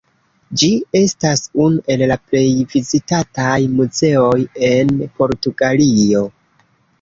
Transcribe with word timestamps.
Ĝi 0.59 0.67
estas 0.99 1.43
unu 1.65 1.83
el 1.95 2.03
la 2.11 2.17
plej 2.31 2.45
vizitataj 2.71 3.59
muzeoj 3.75 4.33
en 4.71 4.97
Portugalio. 5.21 6.25